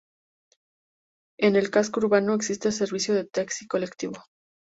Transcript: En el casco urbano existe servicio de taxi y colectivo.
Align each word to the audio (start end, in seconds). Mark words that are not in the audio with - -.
En 1.37 1.55
el 1.55 1.69
casco 1.69 1.99
urbano 1.99 2.33
existe 2.33 2.71
servicio 2.71 3.13
de 3.13 3.25
taxi 3.25 3.65
y 3.65 3.67
colectivo. 3.67 4.13